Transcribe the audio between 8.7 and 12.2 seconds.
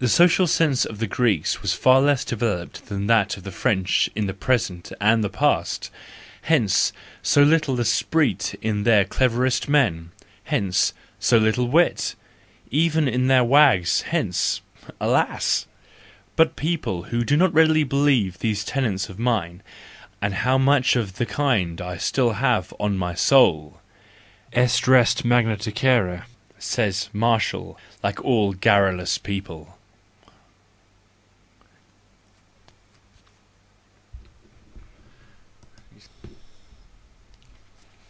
their cleverest men, hence, so little wit,